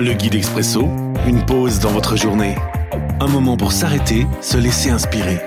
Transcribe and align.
Le 0.00 0.12
guide 0.12 0.36
expresso, 0.36 0.82
une 1.26 1.44
pause 1.44 1.80
dans 1.80 1.90
votre 1.90 2.14
journée. 2.16 2.54
Un 3.18 3.26
moment 3.26 3.56
pour 3.56 3.72
s'arrêter, 3.72 4.28
se 4.40 4.56
laisser 4.56 4.90
inspirer. 4.90 5.40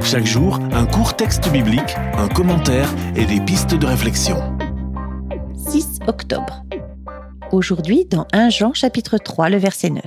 Chaque 0.00 0.26
jour, 0.26 0.60
un 0.70 0.86
court 0.86 1.16
texte 1.16 1.50
biblique, 1.50 1.96
un 2.16 2.28
commentaire 2.28 2.88
et 3.16 3.24
des 3.26 3.40
pistes 3.40 3.74
de 3.74 3.86
réflexion. 3.86 4.36
6 5.56 5.98
octobre. 6.06 6.62
Aujourd'hui, 7.50 8.04
dans 8.04 8.28
1 8.32 8.50
Jean 8.50 8.74
chapitre 8.74 9.18
3, 9.18 9.48
le 9.48 9.56
verset 9.56 9.90
9. 9.90 10.04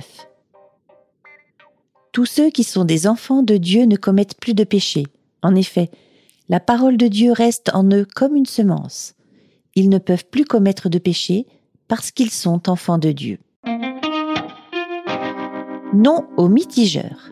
Tous 2.12 2.24
ceux 2.24 2.48
qui 2.48 2.64
sont 2.64 2.86
des 2.86 3.06
enfants 3.06 3.42
de 3.42 3.58
Dieu 3.58 3.84
ne 3.84 3.96
commettent 3.96 4.40
plus 4.40 4.54
de 4.54 4.64
péché. 4.64 5.04
En 5.42 5.54
effet, 5.54 5.90
la 6.48 6.58
parole 6.58 6.96
de 6.96 7.08
Dieu 7.08 7.32
reste 7.32 7.70
en 7.74 7.84
eux 7.90 8.06
comme 8.14 8.34
une 8.34 8.46
semence. 8.46 9.14
Ils 9.74 9.90
ne 9.90 9.98
peuvent 9.98 10.24
plus 10.24 10.46
commettre 10.46 10.88
de 10.88 10.98
péché 10.98 11.46
parce 11.86 12.10
qu'ils 12.12 12.30
sont 12.30 12.70
enfants 12.70 12.96
de 12.96 13.12
Dieu. 13.12 13.38
Non 15.94 16.26
aux 16.36 16.48
mitigeurs. 16.48 17.30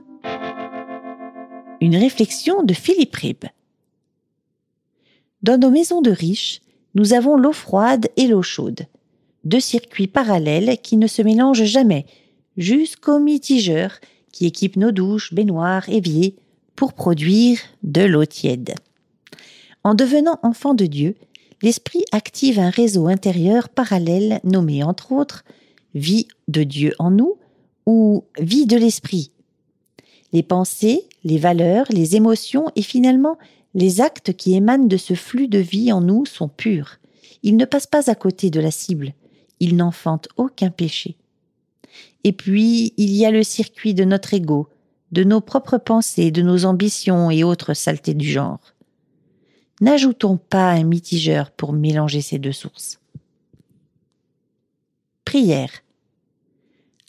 Une 1.81 1.97
réflexion 1.97 2.63
de 2.63 2.73
Philippe 2.73 3.17
Rib. 3.17 3.45
Dans 5.43 5.59
nos 5.59 5.71
maisons 5.71 6.01
de 6.01 6.13
riches, 6.13 6.61
nous 6.95 7.13
avons 7.13 7.37
l'eau 7.37 7.53
froide 7.53 8.07
et 8.17 8.29
l'eau 8.29 8.43
chaude, 8.43 8.87
deux 9.43 9.59
circuits 9.59 10.07
parallèles 10.07 10.79
qui 10.81 10.97
ne 10.97 11.09
se 11.09 11.23
mélangent 11.23 11.65
jamais, 11.65 12.07
jusqu'aux 12.57 13.19
mitigeurs 13.19 13.99
qui 14.31 14.47
équipent 14.47 14.77
nos 14.77 14.93
douches, 14.93 15.35
baignoires, 15.35 15.89
éviers 15.89 16.37
pour 16.77 16.93
produire 16.93 17.59
de 17.83 18.03
l'eau 18.03 18.27
tiède. 18.27 18.77
En 19.83 19.95
devenant 19.95 20.39
enfant 20.45 20.75
de 20.75 20.87
Dieu, 20.87 21.17
l'Esprit 21.63 22.05
active 22.13 22.61
un 22.61 22.71
réseau 22.71 23.09
intérieur 23.09 23.69
parallèle 23.69 24.39
nommé 24.45 24.85
entre 24.85 25.11
autres 25.11 25.43
vie 25.95 26.29
de 26.47 26.63
Dieu 26.63 26.95
en 27.01 27.11
nous 27.11 27.37
ou 27.87 28.25
vie 28.39 28.67
de 28.67 28.77
l'Esprit. 28.77 29.33
Les 30.33 30.43
pensées, 30.43 31.09
les 31.25 31.39
valeurs, 31.39 31.87
les 31.91 32.17
émotions 32.17 32.67
et 32.77 32.83
finalement 32.83 33.39
les 33.75 34.01
actes 34.01 34.35
qui 34.35 34.55
émanent 34.55 34.87
de 34.87 34.97
ce 34.97 35.15
flux 35.15 35.49
de 35.49 35.59
vie 35.59 35.93
en 35.93 36.01
nous 36.01 36.27
sont 36.27 36.49
purs. 36.49 36.99
Ils 37.43 37.57
ne 37.57 37.65
passent 37.65 37.87
pas 37.87 38.11
à 38.11 38.15
côté 38.15 38.51
de 38.51 38.61
la 38.61 38.71
cible. 38.71 39.15
Ils 39.61 39.77
n'enfantent 39.77 40.29
aucun 40.37 40.71
péché. 40.71 41.17
Et 42.25 42.33
puis, 42.33 42.95
il 42.97 43.11
y 43.11 43.27
a 43.27 43.31
le 43.31 43.43
circuit 43.43 43.95
de 43.95 44.05
notre 44.05 44.35
ego, 44.35 44.69
de 45.11 45.25
nos 45.25 45.41
propres 45.41 45.79
pensées, 45.79 46.31
de 46.31 46.43
nos 46.43 46.65
ambitions 46.65 47.31
et 47.31 47.45
autres 47.45 47.75
saletés 47.75 48.15
du 48.15 48.29
genre. 48.29 48.61
N'ajoutons 49.81 50.37
pas 50.37 50.71
un 50.71 50.85
mitigeur 50.85 51.51
pour 51.51 51.73
mélanger 51.73 52.21
ces 52.21 52.39
deux 52.39 52.53
sources. 52.53 53.01
Prière. 55.25 55.71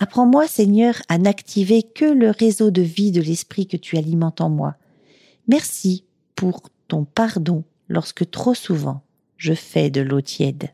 Apprends-moi, 0.04 0.48
Seigneur, 0.48 0.96
à 1.08 1.18
n'activer 1.18 1.82
que 1.82 2.04
le 2.04 2.30
réseau 2.30 2.72
de 2.72 2.82
vie 2.82 3.14
de 3.14 3.22
l'Esprit 3.22 3.68
que 3.68 3.78
tu 3.78 3.98
alimentes 3.98 4.42
en 4.42 4.50
moi. 4.50 4.76
Merci 5.48 6.04
pour 6.36 6.64
ton 6.90 7.06
pardon 7.06 7.64
lorsque 7.88 8.30
trop 8.30 8.54
souvent 8.54 9.02
je 9.38 9.54
fais 9.54 9.90
de 9.90 10.02
l'eau 10.02 10.20
tiède. 10.20 10.72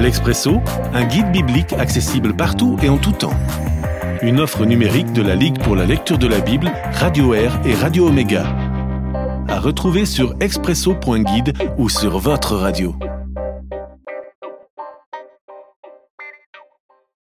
L'Expresso, 0.00 0.56
un 0.92 1.04
guide 1.04 1.30
biblique 1.30 1.72
accessible 1.74 2.34
partout 2.34 2.76
et 2.82 2.88
en 2.88 2.98
tout 2.98 3.12
temps 3.12 3.38
une 4.22 4.40
offre 4.40 4.64
numérique 4.64 5.12
de 5.12 5.22
la 5.22 5.36
Ligue 5.36 5.62
pour 5.62 5.76
la 5.76 5.86
lecture 5.86 6.18
de 6.18 6.26
la 6.26 6.40
Bible, 6.40 6.72
Radio 6.94 7.32
Air 7.32 7.60
et 7.64 7.74
Radio 7.74 8.08
Omega. 8.08 8.44
À 9.46 9.60
retrouver 9.60 10.04
sur 10.04 10.34
expresso.guide 10.40 11.52
ou 11.78 11.88
sur 11.88 12.18
votre 12.18 12.56
radio. 12.56 12.96